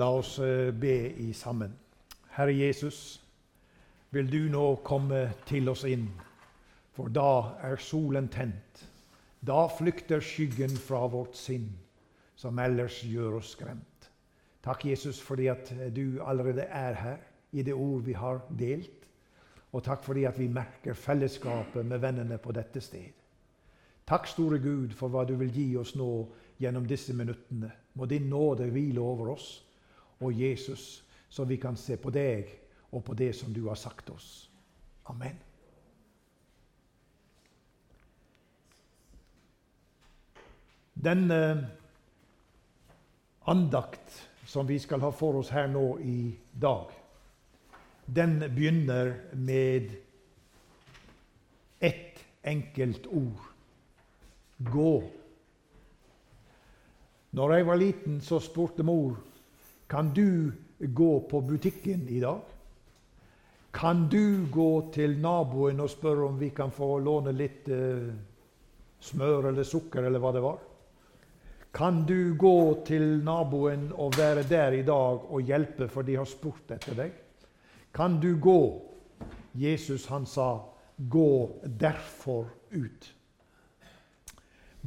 [0.00, 1.72] La oss eh, be i sammen.
[2.32, 3.20] Herre Jesus,
[4.10, 6.06] vil du nå komme til oss inn,
[6.96, 8.86] for da er solen tent.
[9.44, 11.66] Da flykter skyggen fra vårt sinn,
[12.36, 14.08] som ellers gjør oss skremt.
[14.64, 17.18] Takk, Jesus, fordi at du allerede er her
[17.52, 19.04] i det ord vi har delt.
[19.72, 23.12] Og takk fordi at vi merker fellesskapet med vennene på dette sted.
[24.08, 26.08] Takk, store Gud, for hva du vil gi oss nå
[26.60, 27.68] gjennom disse minuttene.
[27.92, 29.50] Må din nåde hvile over oss
[30.22, 32.50] og Jesus, så vi kan se på deg
[32.92, 34.50] og på det som du har sagt oss.
[35.10, 35.38] Amen.
[40.94, 41.32] Den
[43.48, 46.92] andakt som vi skal ha for oss her nå i dag,
[48.06, 49.96] den begynner med
[51.80, 53.48] ett enkelt ord
[54.70, 55.02] gå.
[57.30, 59.16] Når jeg var liten, så spurte mor
[59.92, 62.40] kan du gå på butikken i dag?
[63.70, 68.06] Kan du gå til naboen og spørre om vi kan få låne litt eh,
[69.04, 70.62] smør eller sukker, eller hva det var?
[71.76, 72.56] Kan du gå
[72.88, 77.12] til naboen og være der i dag og hjelpe, for de har spurt etter deg?
[77.92, 78.62] Kan du gå?
[79.52, 83.12] Jesus han sa, 'Gå derfor ut'.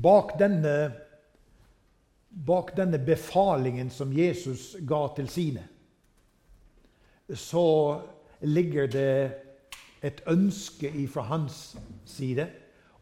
[0.02, 1.05] Bak denne,
[2.36, 5.64] bak denne befalingen som Jesus ga til sine,
[7.32, 8.02] så
[8.42, 9.16] ligger det
[10.06, 12.46] et ønske fra hans side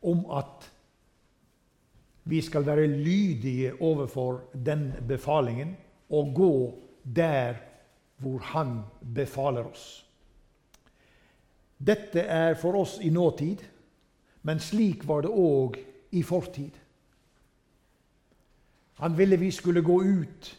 [0.06, 0.70] om at
[2.24, 5.76] vi skal være lydige overfor den befalingen
[6.10, 6.54] og gå
[7.04, 7.60] der
[8.18, 8.80] hvor han
[9.16, 10.06] befaler oss.
[11.78, 13.60] Dette er for oss i nåtid,
[14.48, 15.80] men slik var det òg
[16.16, 16.72] i fortid.
[19.02, 20.50] Han ville vi skulle gå ut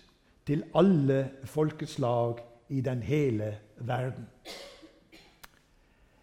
[0.47, 4.27] til alle folkeslag i den hele verden.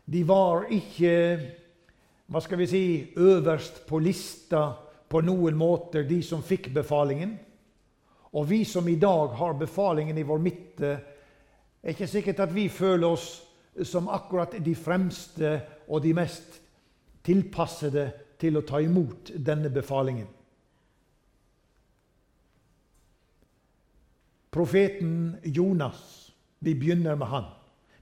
[0.06, 1.16] De var ikke
[2.32, 2.84] hva skal vi si,
[3.20, 4.72] øverst på lista
[5.12, 7.34] på noen måter, de som fikk befalingen.
[8.32, 10.92] Og vi som i dag har befalingen i vår midte,
[11.84, 13.28] er ikke sikkert at vi føler oss
[13.84, 15.58] som akkurat de fremste
[15.90, 16.62] og de mest
[17.26, 18.08] tilpassede
[18.40, 20.30] til å ta imot denne befalingen.
[24.52, 27.44] Profeten Jonas, vi begynner med han.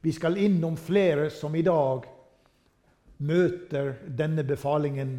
[0.02, 2.08] Vi skal innom flere som i dag
[3.18, 5.12] møter denne befalingen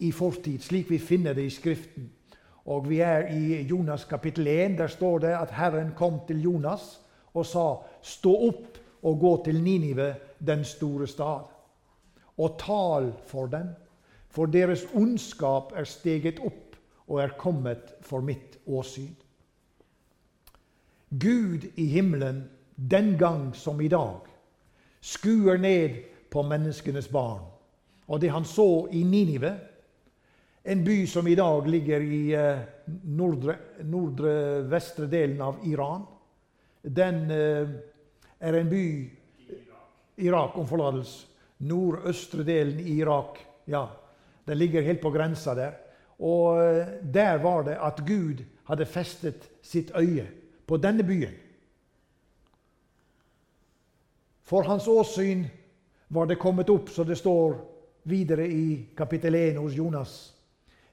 [0.00, 2.06] i fortid, slik vi finner det i Skriften.
[2.64, 4.78] Og Vi er i Jonas kapittel 1.
[4.78, 7.00] Der står det at Herren kom til Jonas
[7.34, 10.14] og sa:" Stå opp og gå til Ninive,
[10.46, 11.44] den store stad,
[12.38, 13.68] og tal for dem,
[14.28, 16.76] for deres ondskap er steget opp
[17.08, 19.14] og er kommet for mitt åsyn.
[21.18, 22.44] Gud i himmelen,
[22.74, 24.26] den gang som i dag,
[25.00, 27.44] skuer ned på menneskenes barn.
[28.06, 29.52] Og det han så i Ninive,
[30.64, 32.62] en by som i dag ligger i eh,
[33.04, 36.06] nordre, nordre vestre delen av Iran,
[36.82, 37.74] den eh,
[38.40, 38.86] er en by
[40.24, 41.30] Irak, om forlatelse.
[41.64, 43.38] Nordøstre delen i Irak.
[43.70, 43.86] Ja,
[44.44, 45.76] Den ligger helt på grensa der.
[46.18, 50.26] Og eh, der var det at Gud hadde festet sitt øye
[50.66, 51.34] på denne byen.
[54.44, 55.46] For hans åsyn
[56.08, 57.56] var det kommet opp, så det står
[58.04, 60.34] videre i kapittel 1 hos Jonas.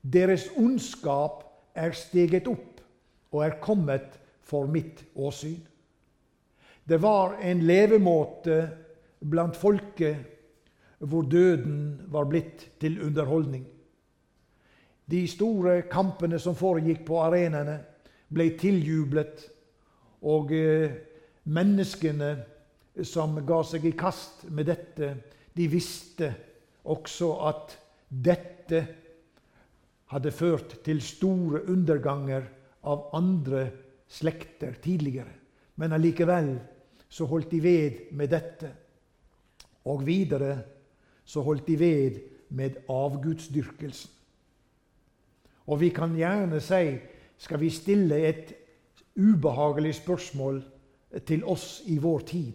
[0.01, 1.43] Deres ondskap
[1.75, 2.79] er steget opp
[3.31, 5.59] og er kommet for mitt åsyn.
[6.83, 8.57] Det var en levemåte
[9.19, 10.31] blant folket
[11.01, 13.65] hvor døden var blitt til underholdning.
[15.11, 17.79] De store kampene som foregikk på arenaene,
[18.31, 19.43] ble tiljublet
[20.21, 20.93] og eh,
[21.49, 22.31] menneskene
[23.07, 25.13] som ga seg i kast med dette,
[25.55, 26.31] de visste
[26.91, 27.75] også at
[28.11, 28.81] dette
[30.11, 32.45] hadde ført til store underganger
[32.83, 33.65] av andre
[34.11, 35.31] slekter tidligere.
[35.79, 36.53] Men allikevel
[37.11, 38.71] så holdt de ved med dette.
[39.87, 40.57] Og videre
[41.25, 42.19] så holdt de ved
[42.49, 44.11] med avgudsdyrkelsen.
[45.71, 46.97] Og vi kan gjerne si
[47.41, 48.53] skal vi stille et
[49.15, 50.61] ubehagelig spørsmål
[51.27, 52.53] til oss i vår tid,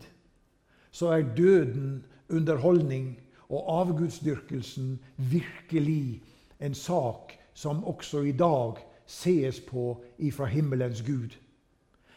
[0.91, 3.17] så er døden underholdning
[3.49, 6.23] og avgudsdyrkelsen virkelig
[6.61, 11.37] en sak som også i dag sees på ifra himmelens Gud.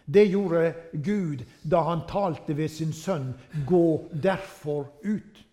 [0.06, 3.33] Det gjorde Gud da han talte ved sin sønn
[3.68, 5.45] 'Gå derfor ut'.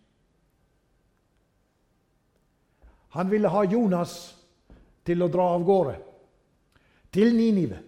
[3.09, 4.37] Han ville ha Jonas
[5.05, 5.97] til å dra av gårde,
[7.13, 7.79] til Ninive.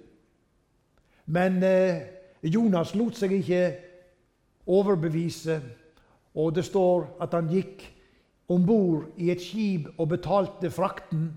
[1.29, 2.01] Men eh,
[2.43, 3.63] Jonas lot seg ikke
[4.69, 5.61] overbevise,
[6.39, 7.85] og det står at han gikk
[8.49, 11.29] om bord i et skip og betalte frakten,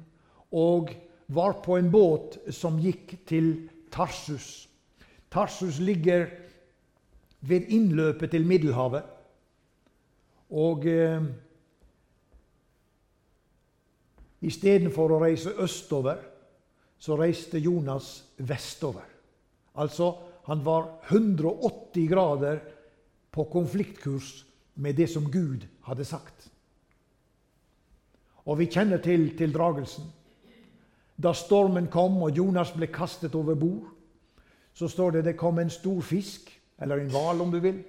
[0.52, 0.94] og
[1.32, 3.54] var på en båt som gikk til
[3.92, 4.68] Tarsus.
[5.32, 6.28] Tarsus ligger
[7.42, 9.04] ved innløpet til Middelhavet.
[10.52, 11.24] Og eh,
[14.44, 16.20] istedenfor å reise østover,
[17.02, 19.11] så reiste Jonas vestover.
[19.76, 20.16] Altså,
[20.46, 22.60] han var 180 grader
[23.32, 24.46] på konfliktkurs
[24.76, 26.50] med det som Gud hadde sagt.
[28.46, 30.08] Og vi kjenner til tildragelsen.
[31.22, 33.92] Da stormen kom og Jonas ble kastet over bord,
[34.74, 36.50] så står det det kom en stor fisk,
[36.82, 37.84] eller en hval om du vil,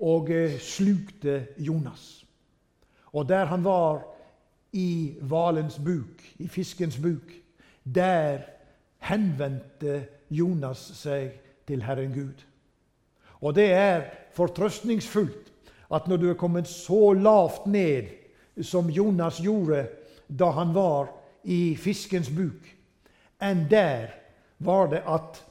[0.00, 2.24] og eh, slukte Jonas.
[3.12, 4.02] Og der han var
[4.72, 7.30] i hvalens buk, i fiskens buk,
[7.84, 8.40] der
[9.08, 11.34] henvendte Jonas seg
[11.68, 12.44] til Herren Gud.
[13.44, 14.06] Og det er
[14.36, 15.50] fortrøstningsfullt
[15.94, 18.08] at når du er kommet så lavt ned
[18.62, 19.86] som Jonas gjorde
[20.28, 21.10] da han var
[21.44, 22.64] i fiskens buk,
[23.42, 24.14] enn der
[24.64, 25.42] var det at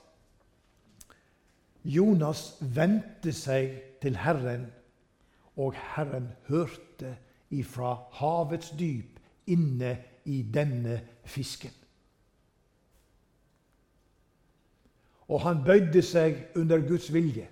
[1.83, 4.65] Jonas vendte seg til Herren,
[5.59, 7.13] og Herren hørte
[7.53, 9.19] ifra havets dyp
[9.51, 11.82] inne i denne fisken.
[15.27, 17.47] Og han bøyde seg under Guds vilje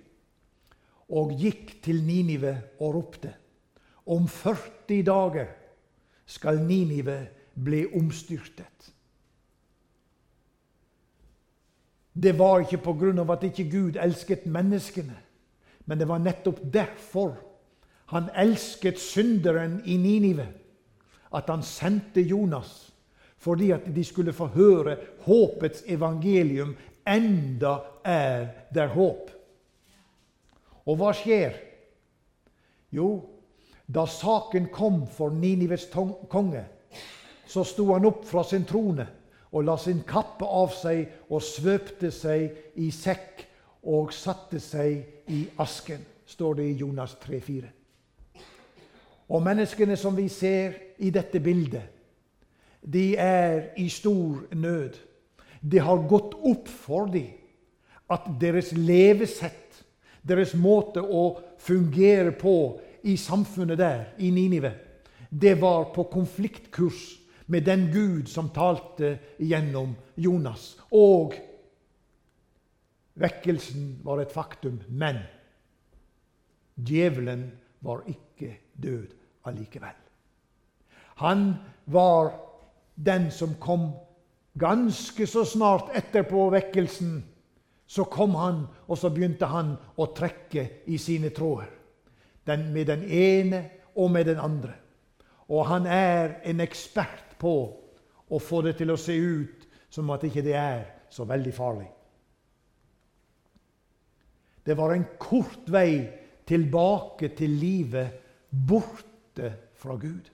[1.12, 3.34] og gikk til Ninive og ropte.
[4.06, 5.50] Om 40 dager
[6.26, 7.18] skal Ninive
[7.54, 8.92] bli omstyrtet.
[12.12, 12.80] Det var ikke
[13.20, 15.16] av at ikke Gud elsket menneskene,
[15.86, 17.36] men det var nettopp derfor
[18.12, 20.48] han elsket synderen i Ninive,
[21.34, 22.91] at han sendte Jonas,
[23.42, 24.96] fordi at de skulle få høre
[25.26, 26.76] håpets evangelium.
[27.06, 29.30] Enda er der håp.
[30.86, 31.56] Og hva skjer?
[32.94, 33.08] Jo,
[33.86, 35.88] da saken kom for Ninives
[36.30, 36.64] konge,
[37.46, 39.06] så sto han opp fra sin trone
[39.52, 43.42] og la sin kappe av seg og svøpte seg i sekk
[43.92, 47.66] og satte seg i asken, står det i Jonas 3,4.
[49.32, 51.91] Og menneskene som vi ser i dette bildet,
[52.82, 54.98] de er i stor nød.
[55.62, 57.30] Det har gått opp for dem
[58.12, 59.84] at deres levesett,
[60.22, 62.56] deres måte å fungere på
[63.08, 64.74] i samfunnet der, i Ninive,
[65.30, 67.00] det var på konfliktkurs
[67.46, 70.74] med den Gud som talte gjennom Jonas.
[70.92, 71.34] Og
[73.18, 75.22] vekkelsen var et faktum, men
[76.76, 77.48] djevelen
[77.82, 79.14] var ikke død
[79.48, 79.96] allikevel.
[81.24, 82.32] Han var
[83.04, 83.90] den som kom
[84.54, 87.22] ganske så snart etterpå vekkelsen.
[87.86, 91.68] Så kom han, og så begynte han å trekke i sine tråder.
[92.46, 93.62] Den, med den ene
[93.94, 94.74] og med den andre.
[95.52, 97.54] Og han er en ekspert på
[98.32, 101.90] å få det til å se ut som at ikke det er så veldig farlig.
[104.64, 106.06] Det var en kort vei
[106.48, 110.31] tilbake til livet borte fra Gud.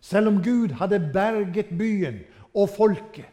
[0.00, 2.22] Selv om Gud hadde berget byen
[2.54, 3.28] og folket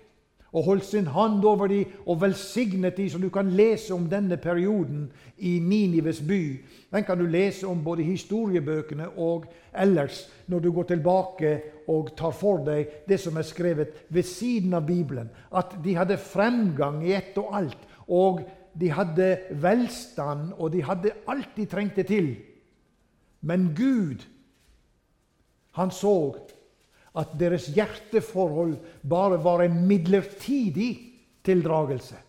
[0.58, 4.38] og holdt sin hand over dem og velsignet dem, så du kan lese om denne
[4.38, 6.66] perioden i Ninives by.
[6.94, 9.46] Den kan du lese om både i historiebøkene og
[9.76, 11.52] ellers når du går tilbake
[11.88, 15.30] og tar for deg det som er skrevet ved siden av Bibelen.
[15.52, 17.84] At de hadde fremgang i ett og alt.
[18.08, 18.42] Og
[18.80, 22.36] de hadde velstand, og de hadde alt de trengte til.
[23.42, 24.24] Men Gud,
[25.72, 26.36] han så
[27.18, 30.92] at deres hjerteforhold bare var en midlertidig
[31.46, 32.20] tildragelse.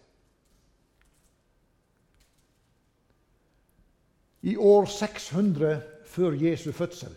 [4.49, 7.16] I år 600 før Jesu fødsel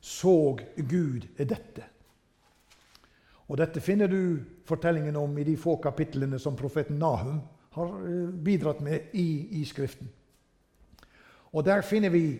[0.00, 1.84] så Gud dette.
[3.48, 7.40] Og Dette finner du fortellingen om i de få kapitlene som profeten Nahum
[7.76, 10.08] har eh, bidratt med i, i Skriften.
[11.52, 12.38] Og Der finner vi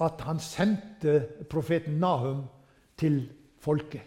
[0.00, 2.46] at han sendte profeten Nahum
[3.00, 3.20] til
[3.60, 4.04] folket.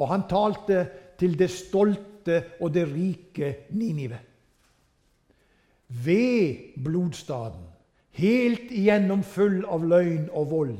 [0.00, 0.84] Og han talte
[1.20, 4.18] til det stolte og det rike Ninive.
[5.90, 7.66] Ved blodstaden,
[8.16, 10.76] helt igjennom full av løgn og vold.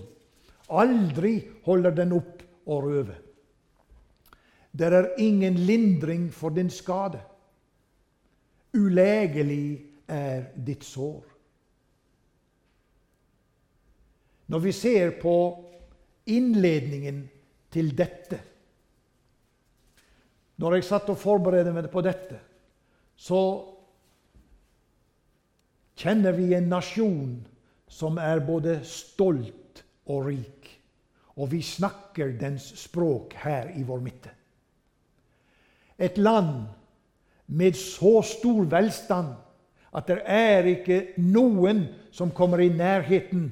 [0.71, 1.35] Aldri
[1.67, 3.17] holder den opp å røve.
[4.71, 7.19] Der er ingen lindring for din skade.
[8.79, 11.25] Ulegelig er ditt sår.
[14.51, 15.35] Når vi ser på
[16.27, 17.25] innledningen
[17.73, 18.39] til dette.
[20.61, 22.37] Når jeg satt og forberedte meg på dette,
[23.17, 23.41] så
[26.01, 27.39] kjenner vi en nasjon
[27.91, 30.69] som er både stolt og rik.
[31.41, 34.33] Og vi snakker dens språk her i vår midte.
[36.01, 36.67] Et land
[37.47, 39.35] med så stor velstand
[39.97, 41.83] at det er ikke noen
[42.15, 43.49] som kommer i nærheten.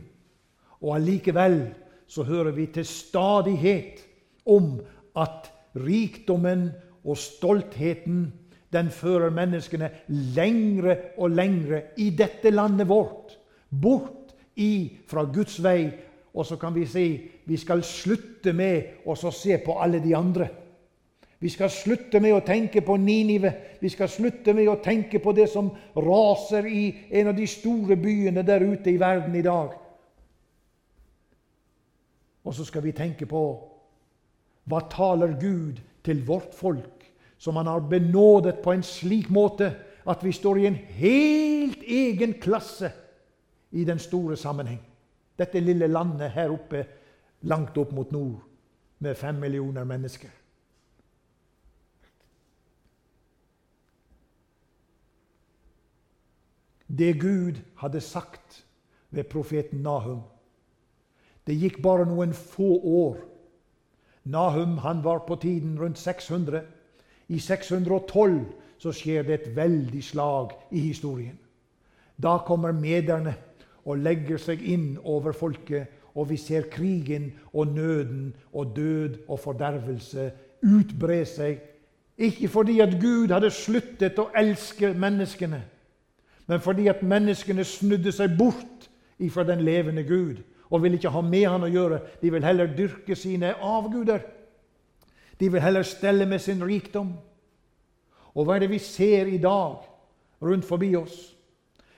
[0.81, 1.61] Og allikevel
[2.09, 4.03] så hører vi til stadighet
[4.49, 4.79] om
[5.17, 6.71] at rikdommen
[7.05, 8.33] og stoltheten
[8.73, 9.91] den fører menneskene
[10.37, 13.39] lengre og lengre i dette landet vårt.
[13.71, 15.89] Bort i fra Guds vei.
[16.35, 17.07] Og så kan vi si
[17.49, 20.49] vi skal slutte med å se på alle de andre.
[21.39, 23.53] Vi skal slutte med å tenke på Ninive.
[23.81, 27.97] Vi skal slutte med å tenke på det som raser i en av de store
[27.97, 29.77] byene der ute i verden i dag.
[32.49, 33.43] Og så skal vi tenke på
[34.69, 37.05] hva taler Gud til vårt folk,
[37.39, 39.69] som han har benådet på en slik måte
[40.09, 42.89] at vi står i en helt egen klasse
[43.71, 44.81] i den store sammenheng.
[45.39, 46.87] Dette lille landet her oppe,
[47.43, 48.41] langt opp mot nord,
[48.99, 50.33] med fem millioner mennesker.
[56.89, 58.65] Det Gud hadde sagt
[59.11, 60.25] ved profeten Nahum.
[61.49, 63.21] Det gikk bare noen få år.
[64.29, 66.61] Nahum han var på tiden rundt 600.
[67.29, 68.43] I 612
[68.79, 71.39] så skjer det et veldig slag i historien.
[72.21, 73.33] Da kommer mederne
[73.89, 79.41] og legger seg inn over folket, og vi ser krigen og nøden og død og
[79.41, 80.31] fordervelse
[80.67, 81.63] utbre seg.
[82.19, 85.63] Ikke fordi at Gud hadde sluttet å elske menneskene,
[86.49, 88.89] men fordi at menneskene snudde seg bort
[89.19, 92.01] ifra den levende Gud og vil ikke ha med han å gjøre.
[92.21, 94.21] De vil heller dyrke sine avguder.
[95.41, 97.13] De vil heller stelle med sin rikdom.
[98.35, 99.77] Og hva er det vi ser i dag
[100.45, 101.35] rundt forbi oss?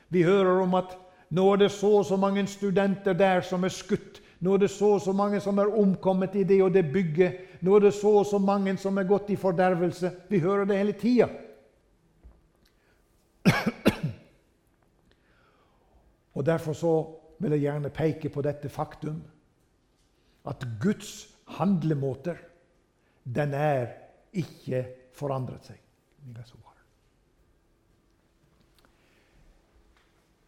[0.09, 0.97] Vi hører om at
[1.31, 4.21] nå er det så og så mange studenter der som er skutt.
[4.41, 7.33] Nå er det så og så mange som er omkommet i det og det bygget.
[7.61, 10.11] Nå er det så og så mange som er gått i fordervelse.
[10.31, 11.29] Vi hører det hele tida.
[16.35, 19.20] Og Derfor så vil jeg gjerne peke på dette faktum
[20.49, 21.28] at Guds
[21.59, 22.38] handlemåter
[23.25, 23.92] den er
[24.32, 24.85] ikke
[25.16, 25.80] forandret seg.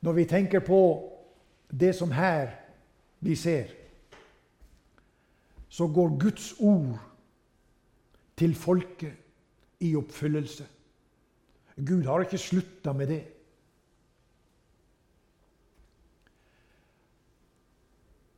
[0.02, 0.80] Når vi tenker på
[1.70, 2.50] det som her
[3.22, 3.70] vi ser,
[5.68, 6.98] så går Guds ord
[8.36, 9.14] til folket
[9.80, 10.66] i oppfyllelse.
[11.86, 13.22] Gud har ikke slutta med det.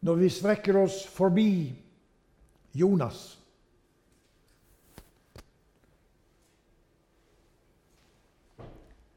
[0.04, 1.72] Når vi strekker oss forbi
[2.76, 3.22] Jonas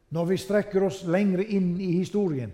[0.09, 2.53] Når vi strekker oss lengre inn i historien,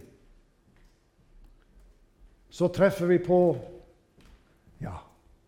[2.49, 3.39] så treffer vi på
[4.81, 4.97] Ja,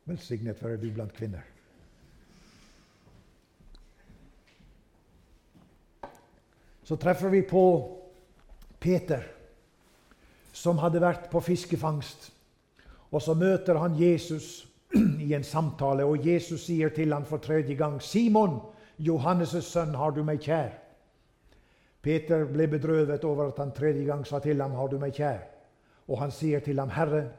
[0.06, 1.44] velsignet være du blant kvinner.
[6.86, 7.66] Så treffer vi på
[8.80, 9.26] Peter,
[10.54, 12.30] som hadde vært på fiskefangst.
[13.16, 14.68] Og så møter han Jesus
[15.24, 18.60] i en samtale, og Jesus sier til ham for tredje gang, 'Simon,
[19.00, 20.76] Johannes' sønn, har du meg kjær?'
[22.02, 25.48] Peter ble bedrøvet over at han tredje gang sa til ham, 'Har du meg kjær?'
[26.08, 27.30] Og han sier til ham, 'Herre,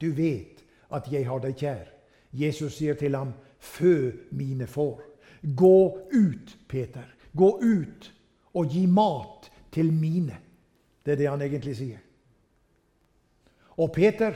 [0.00, 1.92] du vet at jeg har deg kjær.'
[2.32, 5.00] Jesus sier til ham, 'Fø mine får.'
[5.56, 7.14] Gå ut, Peter.
[7.36, 8.12] Gå ut
[8.54, 10.38] og gi mat til mine.
[11.06, 11.98] Det er det han egentlig sier.
[13.76, 14.34] Og Peter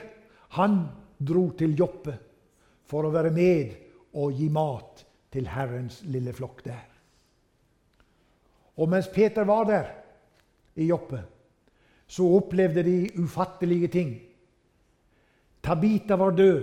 [0.57, 0.80] han
[1.19, 2.16] dro til Joppe
[2.90, 3.75] for å være med
[4.19, 6.87] og gi mat til Herrens lille flokk der.
[8.80, 9.92] Og mens Peter var der
[10.80, 11.21] i Joppe,
[12.11, 14.14] så opplevde de ufattelige ting.
[15.62, 16.62] Tabita var død,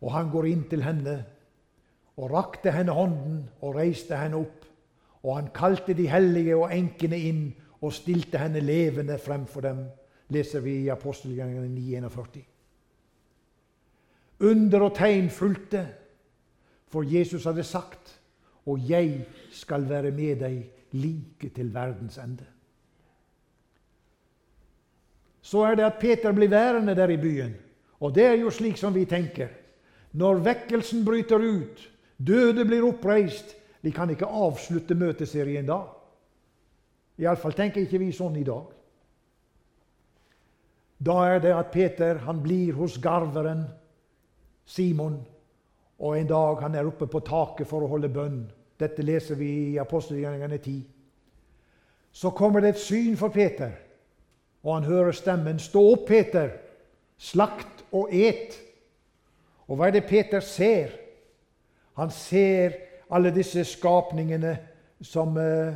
[0.00, 1.16] og han går inn til henne
[2.16, 4.64] og rakte henne hånden og reiste henne opp.
[5.24, 7.44] Og han kalte de hellige og enkene inn
[7.80, 9.84] og stilte henne levende fremfor dem
[10.28, 12.44] leser vi i apostelgjerningene 941.
[14.44, 15.84] Under og tegn fulgte,
[16.88, 18.20] for Jesus hadde sagt,
[18.66, 22.54] 'Og jeg skal være med deg like til verdens ende'.
[25.42, 27.54] Så er det at Peter blir værende der i byen.
[28.00, 29.48] Og det er jo slik som vi tenker.
[30.12, 31.90] Når vekkelsen bryter ut,
[32.26, 35.82] døde blir oppreist Vi kan ikke avslutte møteserien da.
[37.20, 38.70] Iallfall tenker ikke vi sånn i dag.
[41.04, 43.66] Da er det at Peter han blir hos garveren
[44.64, 45.18] Simon,
[45.98, 48.44] og en dag han er oppe på taket for å holde bønn.
[48.80, 50.78] Dette leser vi i apostelgjerningene 10.
[52.12, 53.72] Så kommer det et syn for Peter,
[54.62, 55.58] og han hører stemmen.
[55.58, 56.50] 'Stå opp, Peter.
[57.18, 58.60] Slakt og et.'
[59.68, 60.90] Og hva er det Peter ser?
[61.96, 62.74] Han ser
[63.10, 64.58] alle disse skapningene
[65.00, 65.74] som, eh,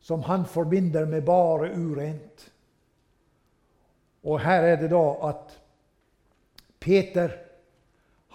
[0.00, 2.49] som han forbinder med bare urent.
[4.24, 5.54] Og her er det da at
[6.80, 7.36] Peter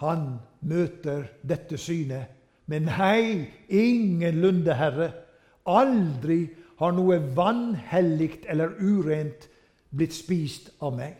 [0.02, 2.32] han møter dette synet.
[2.66, 5.12] Men hei, ingenlunde, Herre.
[5.66, 6.48] Aldri
[6.80, 9.46] har noe vanhellig eller urent
[9.96, 11.14] blitt spist av meg.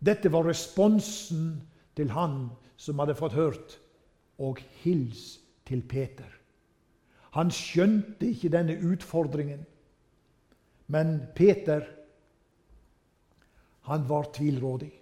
[0.00, 1.60] Dette var responsen
[1.98, 2.46] til han
[2.80, 3.76] som hadde fått hørt,
[4.40, 5.36] og hils
[5.68, 6.30] til Peter.
[7.36, 9.66] Han skjønte ikke denne utfordringen,
[10.90, 11.84] men Peter
[13.90, 14.92] han var tvilrådig.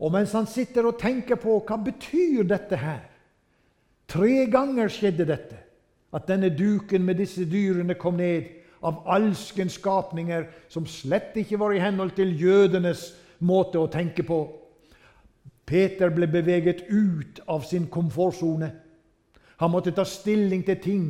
[0.00, 3.04] Og mens han sitter og tenker på hva betyr dette her
[4.06, 5.56] Tre ganger skjedde dette,
[6.14, 8.46] at denne duken med disse dyrene kom ned
[8.86, 13.08] av alskens skapninger som slett ikke var i henhold til jødenes
[13.42, 14.38] måte å tenke på.
[15.66, 18.70] Peter ble beveget ut av sin komfortsone.
[19.58, 21.06] Han måtte ta stilling til ting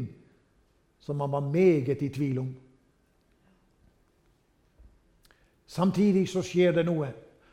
[1.05, 2.55] som han var meget i tvil om.
[5.67, 7.11] Samtidig så skjer det noe.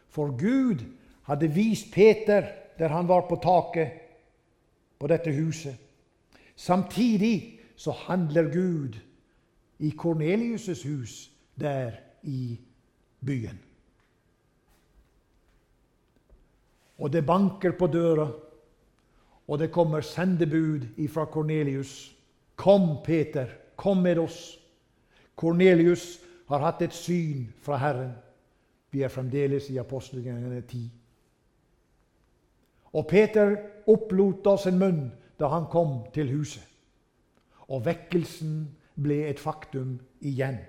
[0.10, 0.84] For Gud
[1.30, 2.46] hadde vist Peter
[2.78, 4.00] der han var på taket
[5.00, 5.76] på dette huset.
[6.56, 8.98] Samtidig så handler Gud
[9.80, 11.92] i Kornelius' hus der
[12.24, 12.60] i
[13.26, 13.60] byen.
[16.98, 18.32] Og det banker på døra,
[19.48, 22.16] og det kommer sendebud fra Kornelius.
[22.56, 24.60] Kom, Peter, kom med oss.
[25.36, 28.12] Kornelius har hatt et syn fra Herren.
[28.92, 30.84] Vi er fremdeles i apostelgjerningene 10.
[32.94, 33.56] Og Peter
[33.90, 35.08] opplot da sin munn
[35.40, 36.64] da han kom til huset.
[37.74, 38.68] Og vekkelsen
[39.02, 40.60] ble et faktum igjen.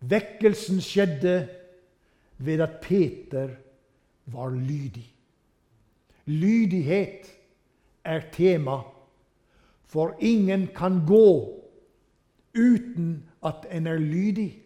[0.00, 1.36] Vekkelsen skjedde
[2.38, 3.54] ved at Peter
[4.26, 5.06] var lydig.
[6.26, 7.30] Lydighet
[8.04, 8.80] er tema,
[9.86, 11.54] for ingen kan gå
[12.54, 14.62] uten at en er lydig.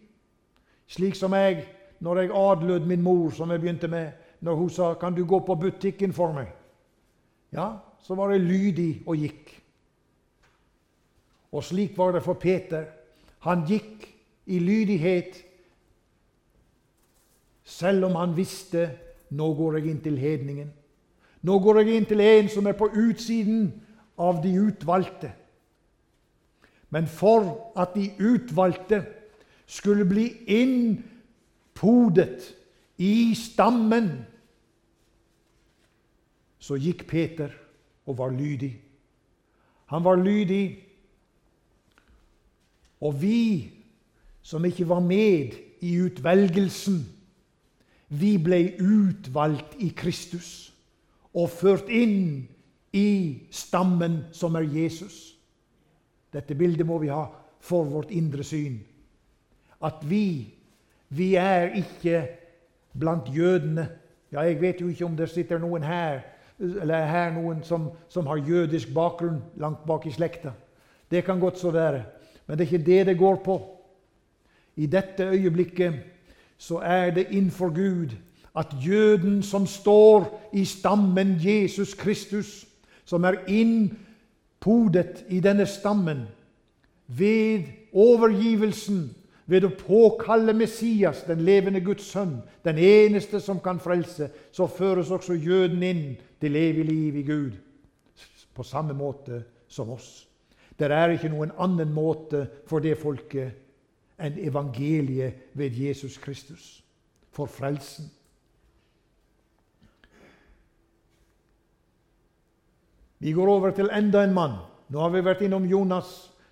[0.87, 1.65] Slik som jeg,
[1.99, 5.39] når jeg adlød min mor, som jeg begynte med, når hun sa 'Kan du gå
[5.39, 6.53] på butikken for meg?'
[7.53, 9.63] Ja, så var jeg lydig og gikk.
[11.51, 12.85] Og slik var det for Peter.
[13.39, 15.45] Han gikk i lydighet,
[17.63, 18.89] selv om han visste
[19.29, 20.71] 'Nå går jeg inn til hedningen'.
[21.41, 23.81] Nå går jeg inn til en som er på utsiden
[24.17, 25.31] av de utvalgte.
[26.93, 29.01] Men for at de utvalgte
[29.65, 32.43] skulle bli innpodet
[33.01, 34.11] i stammen
[36.63, 37.49] så gikk Peter
[38.05, 38.71] og var lydig.
[39.91, 40.79] Han var lydig.
[43.01, 43.71] Og vi
[44.41, 47.01] som ikke var med i utvelgelsen,
[48.13, 50.71] vi ble utvalgt i Kristus
[51.33, 52.45] og ført inn
[52.93, 53.09] i
[53.51, 55.32] stammen som er Jesus.
[56.33, 57.27] Dette bildet må vi ha
[57.63, 58.79] for vårt indre syn.
[59.83, 60.53] At vi,
[61.09, 62.25] vi er ikke
[62.99, 63.87] blant jødene.
[64.31, 66.23] Ja, jeg vet jo ikke om det sitter noen her
[66.63, 70.53] eller her noen som, som, har jødisk bakgrunn langt bak i slekta.
[71.11, 72.03] Det kan godt så være.
[72.47, 73.57] Men det er ikke det det går på.
[74.75, 75.93] I dette øyeblikket
[76.57, 78.15] så er det innenfor Gud
[78.55, 82.65] at jøden som står i stammen Jesus Kristus,
[83.05, 83.41] som er
[84.63, 86.27] innpodet i denne stammen,
[87.07, 94.29] ved overgivelsen ved å påkalle Messias, den levende Guds sønn, den eneste som kan frelse,
[94.51, 96.03] så føres også jøden inn
[96.39, 97.51] til evig liv i Gud
[98.53, 100.27] på samme måte som oss.
[100.79, 103.51] Det er ikke noen annen måte for det folket
[104.17, 106.83] enn evangeliet ved Jesus Kristus,
[107.33, 108.07] for frelsen.
[113.23, 114.55] Vi går over til enda en mann.
[114.91, 116.09] Nå har vi vært innom Jonas,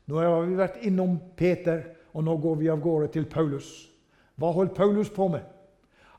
[0.07, 1.81] nå har vi vært innom Peter.
[2.15, 3.67] Og nå går vi av gårde til Paulus.
[4.39, 5.43] Hva holdt Paulus på med?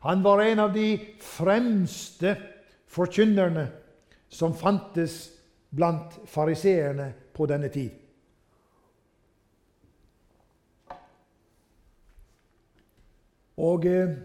[0.04, 2.34] Han var en av de fremste
[2.92, 3.66] forkynnerne
[4.32, 5.16] som fantes
[5.72, 7.92] blant fariseerne på denne tid.
[13.56, 14.16] Og eh,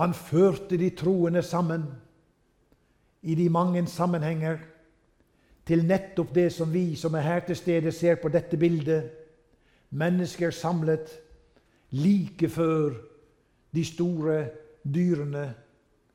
[0.00, 1.88] han førte de troende sammen
[3.28, 4.58] i de mange sammenhenger
[5.68, 9.10] til nettopp det som vi som er her til stede, ser på dette bildet
[9.90, 11.08] Mennesker samlet
[11.90, 12.92] like før
[13.74, 14.48] de store
[14.84, 15.54] dyrene,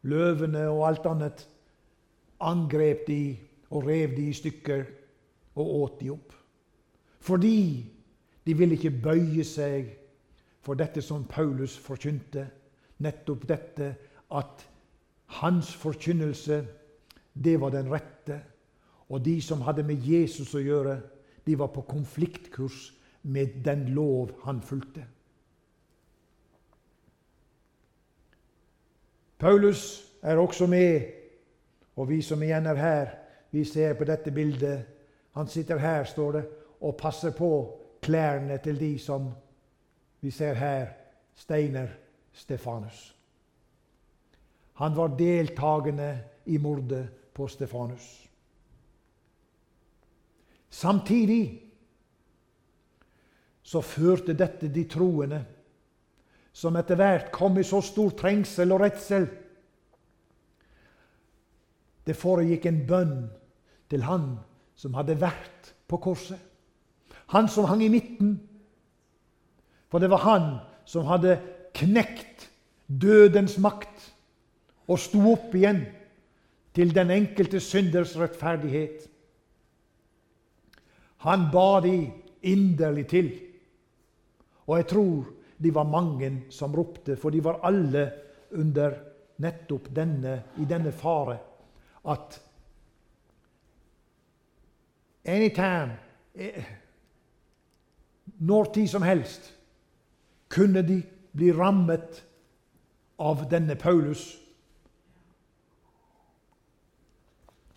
[0.02, 1.48] løvene og alt annet,
[2.40, 3.38] angrep de
[3.70, 4.84] og rev de i stykker
[5.56, 6.34] og åt de opp.
[7.20, 7.86] Fordi
[8.46, 9.90] de ville ikke bøye seg
[10.62, 12.46] for dette som Paulus forkynte.
[13.02, 13.96] Nettopp dette
[14.32, 14.68] at
[15.42, 16.62] hans forkynnelse,
[17.34, 18.42] det var den rette.
[19.10, 20.98] Og de som hadde med Jesus å gjøre,
[21.46, 22.94] de var på konfliktkurs
[23.24, 25.06] med den lov han fulgte.
[29.40, 31.02] Paulus er også med,
[31.96, 33.10] og vi som igjen er her,
[33.52, 34.86] vi ser på dette bildet.
[35.36, 36.44] Han sitter her, står det,
[36.82, 37.50] og passer på
[38.02, 39.28] klærne til de som
[40.22, 40.88] vi ser her,
[41.36, 41.88] Steiner
[42.34, 43.16] Stefanus.
[44.74, 48.30] Han var deltakende i mordet på Stefanus.
[50.70, 51.62] Samtidig
[53.64, 55.44] så førte dette de troende,
[56.54, 59.28] som etter hvert kom i så stor trengsel og redsel.
[62.06, 63.16] Det foregikk en bønn
[63.90, 64.28] til han
[64.76, 66.40] som hadde vært på korset.
[67.34, 68.36] Han som hang i midten.
[69.90, 70.48] For det var han
[70.90, 71.40] som hadde
[71.74, 72.50] knekt
[72.86, 74.10] dødens makt
[74.90, 75.86] og sto opp igjen
[76.74, 79.08] til den enkelte synders rettferdighet.
[81.24, 83.32] Han ba de inderlig til.
[84.68, 85.26] Og jeg tror
[85.64, 88.12] de var mange som ropte, for de var alle
[88.52, 88.96] under
[89.44, 91.38] nettopp denne, i denne fare
[92.12, 92.42] at
[95.26, 95.98] anytime,
[96.36, 96.64] eh,
[98.40, 99.54] når tid som helst,
[100.50, 101.00] kunne de
[101.32, 102.24] bli rammet
[103.20, 104.43] av denne Paulus.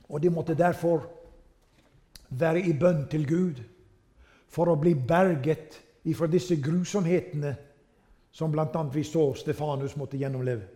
[0.09, 1.07] Og de måtte derfor
[2.31, 3.63] være i bønn til Gud
[4.49, 7.55] for å bli berget ifra disse grusomhetene
[8.37, 8.83] som bl.a.
[8.93, 10.67] vi så Stefanus måtte gjennomleve.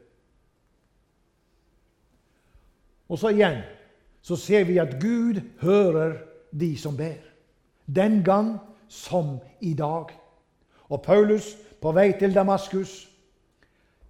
[3.10, 3.60] Og så igjen
[4.22, 6.18] så ser vi at Gud hører
[6.50, 7.18] de som ber.
[7.86, 10.12] Den gang som i dag.
[10.88, 13.06] Og Paulus på vei til Damaskus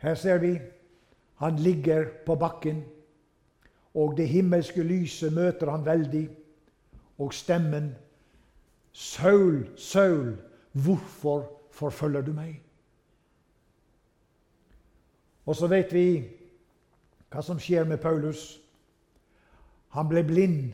[0.00, 0.54] Her ser vi
[1.40, 2.84] han ligger på bakken,
[3.94, 6.28] og det himmelske lyset møter han veldig,
[7.18, 7.90] og stemmen
[8.92, 10.36] Saul, Saul,
[10.72, 12.62] hvorfor forfølger du meg?
[15.46, 16.06] Og så vet vi
[17.30, 18.60] hva som skjer med Paulus.
[19.94, 20.72] Han ble blind.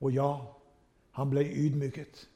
[0.00, 0.30] Og ja,
[1.16, 2.28] han ble ydmyket.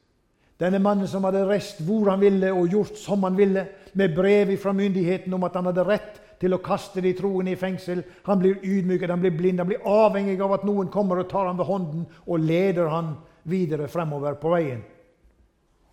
[0.57, 4.55] Denne mannen som hadde reist hvor han ville og gjort som han ville, med brev
[4.61, 8.03] fra myndigheten om at han hadde rett til å kaste de troende i fengsel.
[8.27, 11.49] Han blir ydmyket, han blir blind, han blir avhengig av at noen kommer og tar
[11.49, 13.15] ham ved hånden og leder ham
[13.47, 14.83] videre fremover på veien.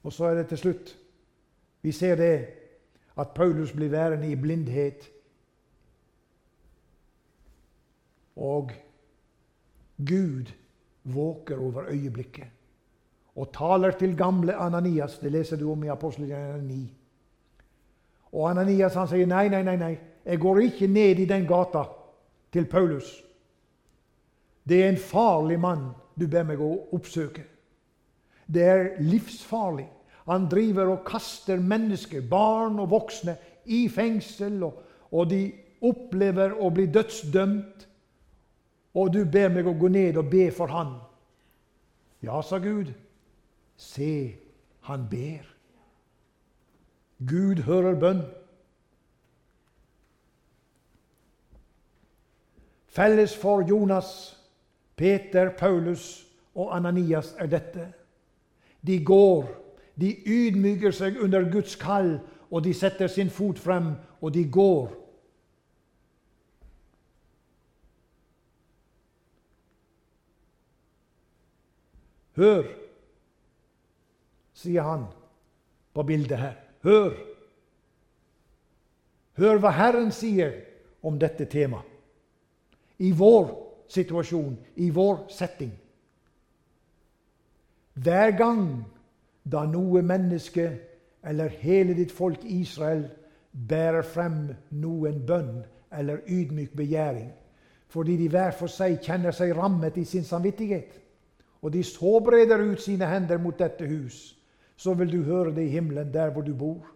[0.04, 0.94] Og så er det til slutt
[1.84, 2.34] Vi ser det
[3.20, 5.04] at Paulus blir værende i blindhet
[8.36, 8.72] Og
[9.96, 10.50] Gud
[11.04, 12.48] våker over øyeblikket
[13.34, 15.18] og taler til gamle Ananias.
[15.18, 16.96] Det leser du om i Apostelgjerningen 9.
[18.32, 19.94] Og Ananias han sier nei, nei, nei, nei,
[20.24, 21.84] jeg går ikke ned i den gata
[22.52, 23.08] til Paulus.
[24.64, 27.42] Det er en farlig mann du ber meg å oppsøke.
[28.46, 29.88] Det er livsfarlig.
[30.28, 34.80] Han driver og kaster mennesker, barn og voksne, i fengsel, og,
[35.12, 35.42] og de
[35.84, 37.86] opplever å bli dødsdømt
[38.94, 40.94] og du ber meg å gå ned og be for han.
[42.22, 42.92] Ja, sa Gud.
[43.76, 44.36] Se,
[44.86, 45.42] han ber.
[47.18, 48.22] Gud hører bønn.
[52.94, 54.38] Felles for Jonas,
[54.96, 57.88] Peter, Paulus og Ananias er dette.
[58.86, 59.48] De går,
[59.98, 62.20] de ydmyker seg under Guds kall,
[62.54, 64.92] og de setter sin fot frem, og de går
[72.34, 72.66] Hør,
[74.58, 75.04] sier han
[75.94, 76.56] på bildet her.
[76.82, 77.12] Hør!
[79.38, 80.56] Hør hva Herren sier
[81.06, 81.93] om dette temaet.
[83.04, 83.50] I vår
[83.90, 85.72] situasjon, i vår setting.
[87.94, 88.64] Hver gang
[89.44, 90.66] da noe menneske
[91.24, 93.04] eller hele ditt folk Israel
[93.52, 94.48] bærer frem
[94.80, 95.62] noen bønn
[95.94, 97.30] eller ydmyk begjæring,
[97.88, 100.96] fordi de hver for seg kjenner seg rammet i sin samvittighet,
[101.62, 104.34] og de så breder ut sine hender mot dette hus,
[104.76, 106.90] så vil du høre det i himmelen der hvor du bor.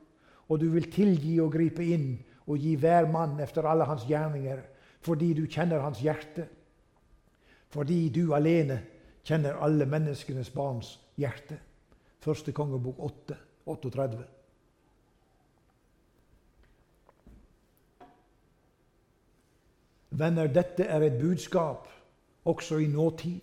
[0.49, 2.19] Og du vil tilgi og gripe inn
[2.49, 4.59] og gi hver mann efter alle hans gjerninger,
[5.01, 6.49] fordi du kjenner hans hjerte.
[7.69, 8.81] Fordi du alene
[9.25, 11.59] kjenner alle menneskenes barns hjerte.
[12.21, 14.25] Første kongebok 8, 38.
[20.11, 21.89] Venner, dette er et budskap
[22.45, 23.41] også i nåtid.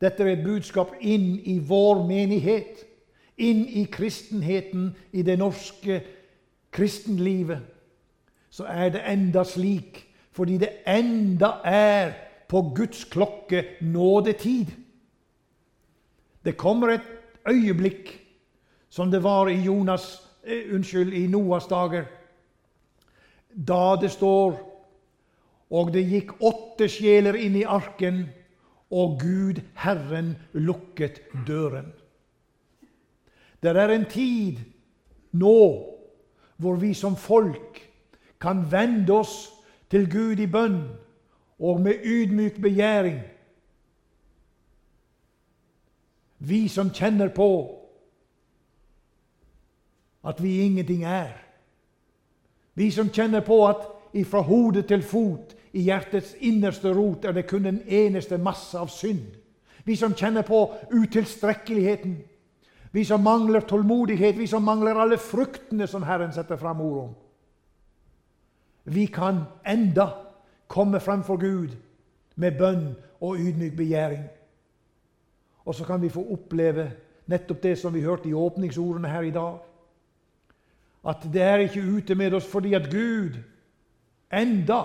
[0.00, 2.82] Dette er et budskap inn i vår menighet,
[3.38, 6.00] inn i kristenheten, i det norske
[6.74, 7.62] kristenlivet.
[8.50, 10.02] Så er det enda slik,
[10.32, 12.12] fordi det enda er
[12.48, 14.66] på Guds klokke nådetid.
[16.44, 17.08] Det kommer et
[17.48, 18.18] øyeblikk,
[18.88, 22.04] som det var i Jonas, eh, unnskyld, i Noas dager,
[23.54, 24.68] da det står
[25.72, 28.26] Og det gikk åtte sjeler inn i arken,
[28.92, 31.92] og Gud, Herren, lukket døren.
[33.62, 34.58] Det er en tid
[35.32, 35.56] nå
[36.60, 37.80] hvor vi som folk
[38.40, 39.48] kan vende oss
[39.92, 40.80] til Gud i bønn
[41.60, 43.20] og med ydmyk begjæring.
[46.38, 47.48] Vi som kjenner på
[50.24, 51.36] at vi ingenting er.
[52.74, 57.46] Vi som kjenner på at ifra hode til fot i hjertets innerste rot er det
[57.50, 59.26] kun en eneste masse av synd.
[59.84, 62.16] Vi som kjenner på utilstrekkeligheten.
[62.92, 67.14] Vi som mangler tålmodighet, vi som mangler alle fruktene som Herren setter fram ord om.
[68.84, 70.08] Vi kan enda
[70.66, 71.76] komme fremfor Gud
[72.34, 74.24] med bønn og ydmyk begjæring.
[75.64, 76.90] Og så kan vi få oppleve
[77.30, 79.58] nettopp det som vi hørte i åpningsordene her i dag.
[81.06, 83.38] At det er ikke ute med oss fordi at Gud
[84.32, 84.80] enda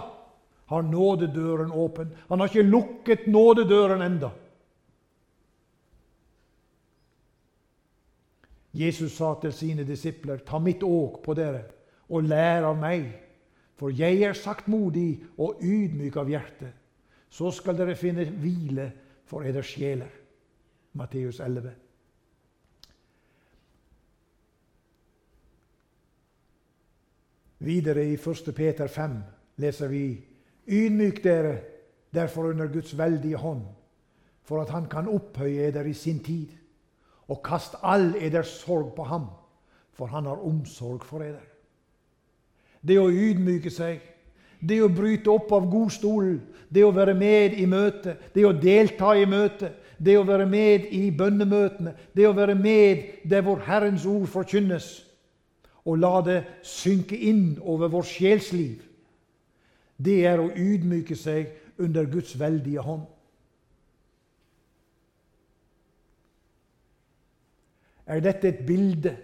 [0.68, 2.12] har nådedøren åpen.
[2.30, 4.30] Han har ikke lukket nådedøren enda.
[8.74, 11.64] Jesus sa til sine disipler, 'Ta mitt åk på dere
[12.10, 13.27] og lær av meg.'
[13.78, 16.72] For jeg er saktmodig og ydmyk av hjerte.
[17.30, 18.88] Så skal dere finne hvile
[19.28, 20.10] for eders sjeler.
[20.98, 21.74] Matteus 11.
[27.60, 28.54] Videre i 1.
[28.56, 29.18] Peter 5
[29.62, 30.06] leser vi
[30.68, 31.58] Ydmyk dere
[32.14, 33.62] derfor under Guds veldige hånd,
[34.44, 36.48] for at Han kan opphøye eder i sin tid.
[37.28, 39.26] Og kast all eders sorg på ham,
[39.92, 41.44] for han har omsorg for eder.
[42.82, 44.02] Det å ydmyke seg,
[44.60, 49.14] det å bryte opp av godstolen, det å være med i møtet, det å delta
[49.18, 54.06] i møtet, det å være med i bønnemøtene, det å være med der hvor Herrens
[54.06, 54.90] ord forkynnes,
[55.88, 58.84] og la det synke inn over vårt sjelsliv.
[59.98, 63.06] Det er å ydmyke seg under Guds veldige hånd.
[68.08, 69.16] Er dette et bilde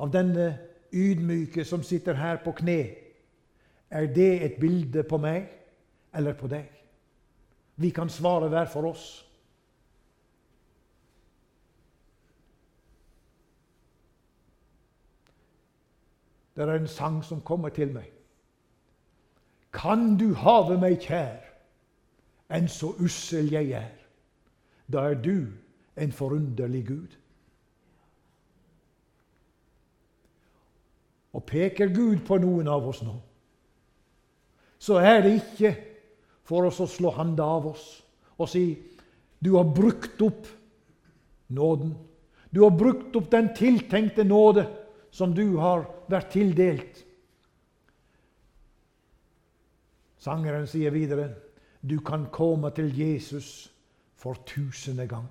[0.00, 0.52] av denne
[0.92, 2.80] ydmyke som sitter her på kne?
[3.90, 5.48] Er det et bilde på meg
[6.14, 6.68] eller på deg?
[7.76, 9.04] Vi kan svare hver for oss.
[16.56, 18.10] Det er en sang som kommer til meg.
[19.72, 21.38] Kan du have meg kjær,
[22.50, 23.94] enn så ussel jeg er.
[24.90, 25.46] Da er du
[25.96, 27.19] en forunderlig Gud.
[31.32, 33.14] Og peker Gud på noen av oss nå,
[34.80, 35.74] så er det ikke
[36.48, 37.84] for oss å slå handa av oss
[38.40, 38.64] og si
[39.40, 40.48] du har brukt opp
[41.52, 41.92] nåden.
[42.50, 44.66] Du har brukt opp den tiltenkte nåde
[45.10, 47.04] som du har vært tildelt.
[50.20, 51.30] Sangeren sier videre
[51.80, 53.70] du kan komme til Jesus
[54.20, 55.28] for tusende gang.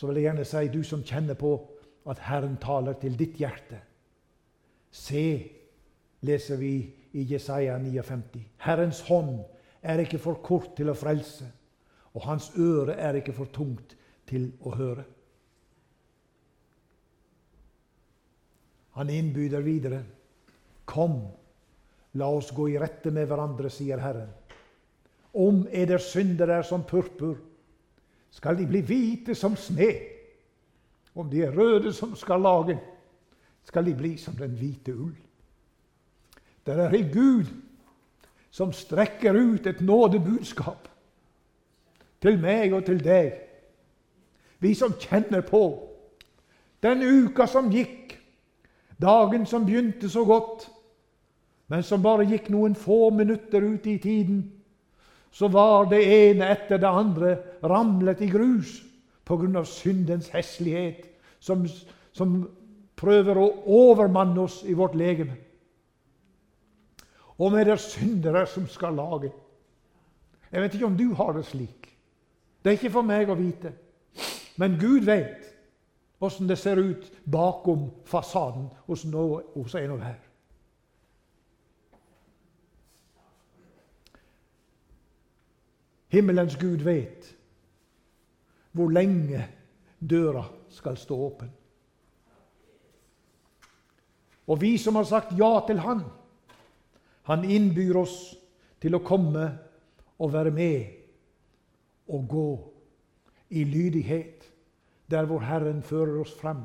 [0.00, 1.50] Så vil jeg gjerne si, du som kjenner på
[2.08, 3.76] at Herren taler til ditt hjerte.
[4.88, 5.24] Se,
[6.24, 6.70] leser vi
[7.20, 8.40] i Jesaja 59.
[8.64, 9.42] Herrens hånd
[9.84, 11.50] er ikke for kort til å frelse,
[12.16, 13.92] og hans øre er ikke for tungt
[14.30, 15.04] til å høre.
[18.96, 20.00] Han innbyder videre.
[20.88, 21.20] Kom,
[22.16, 24.32] la oss gå i rette med hverandre, sier Herren.
[25.36, 27.36] Om eder synder er som purpur,
[28.30, 29.90] skal de bli hvite som sne.
[31.14, 32.78] Om de er røde som skarlagen,
[33.64, 35.16] skal de bli som den hvite ull.
[36.66, 37.50] Det er en Gud
[38.50, 40.88] som strekker ut et nådebudskap
[42.22, 43.32] til meg og til deg.
[44.60, 45.62] Vi som kjenner på
[46.82, 48.00] den uka som gikk,
[49.00, 50.70] Dagen som begynte så godt,
[51.68, 54.42] men som bare gikk noen få minutter ut i tiden,
[55.30, 58.80] så var det ene etter det andre ramlet i grus
[59.24, 59.64] pga.
[59.64, 61.06] syndens heslighet,
[61.40, 61.66] som,
[62.12, 62.48] som
[62.96, 65.36] prøver å overmanne oss i vårt legeme.
[67.38, 69.30] Og med det syndere som skal lage.
[70.50, 71.86] Jeg vet ikke om du har det slik.
[72.60, 73.72] Det er ikke for meg å vite.
[74.60, 75.46] Men Gud vet
[76.20, 80.18] åssen det ser ut bakom fasaden hos, noe, hos en og hver.
[86.10, 87.36] Himmelens Gud vet
[88.72, 89.42] hvor lenge
[89.98, 91.50] døra skal stå åpen.
[94.46, 96.02] Og vi som har sagt ja til Han,
[97.22, 98.34] han innbyr oss
[98.82, 99.46] til å komme
[100.18, 100.86] og være med
[102.10, 102.50] og gå
[103.50, 104.46] i lydighet
[105.10, 106.64] der hvor Herren fører oss frem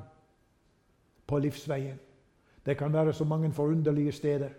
[1.28, 2.00] på livsveien.
[2.66, 4.50] Det kan være så mange forunderlige steder.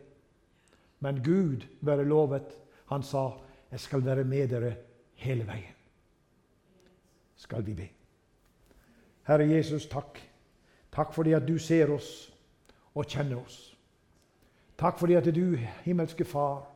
[1.00, 2.58] Men Gud være lovet.
[2.86, 3.30] Han sa,
[3.70, 4.74] 'Jeg skal være med dere
[5.14, 5.76] hele veien'.
[7.36, 7.88] Skal vi be.
[9.26, 10.20] Herre Jesus, takk.
[10.92, 12.32] Takk fordi at du ser oss
[12.94, 13.76] og kjenner oss.
[14.78, 16.66] Takk fordi at du, himmelske Far,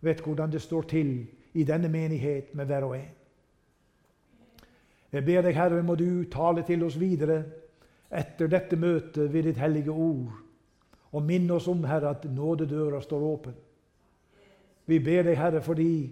[0.00, 3.10] vet hvordan det står til i denne menighet med hver og en.
[5.12, 7.44] Jeg ber deg, Herre, må du tale til oss videre
[8.10, 10.32] etter dette møtet ved ditt hellige ord.
[11.14, 13.54] Og minne oss om, Herre, at nådedøra står åpen.
[14.86, 16.10] Vi ber deg, Herre, for de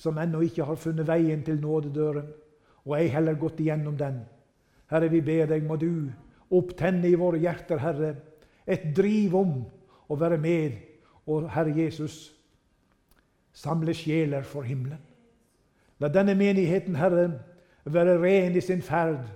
[0.00, 2.28] som ennå ikke har funnet veien til nådedøren,
[2.88, 4.22] og ei heller gått igjennom den.
[4.90, 6.08] Herre, vi ber deg, må du
[6.56, 8.14] opptenne i våre hjerter, Herre,
[8.66, 9.52] et driv om
[10.08, 10.78] å være med
[11.26, 12.32] og, Herre Jesus,
[13.52, 14.98] samle sjeler for himmelen.
[16.00, 17.28] La denne menigheten, Herre,
[17.84, 19.28] være ren i sin ferd,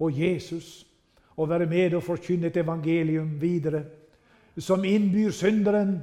[0.00, 0.86] og Jesus,
[1.36, 3.84] og være med og forkynne et evangelium videre,
[4.58, 6.00] som innbyr synderen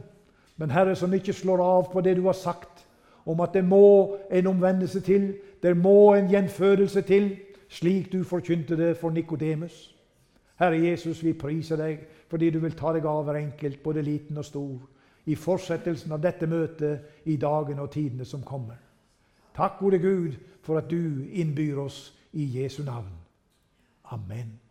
[0.57, 2.83] men Herre, som ikke slår av på det du har sagt
[3.27, 7.35] om at det må en omvendelse til, det må en gjenfødelse til,
[7.69, 9.95] slik du forkynte det for Nikodemus.
[10.59, 14.37] Herre Jesus, vi priser deg fordi du vil ta deg av hver enkelt, både liten
[14.37, 14.79] og stor,
[15.25, 18.75] i fortsettelsen av dette møtet i dagene og tidene som kommer.
[19.55, 23.11] Takk, gode Gud, for at du innbyr oss i Jesu navn.
[24.11, 24.66] Amen.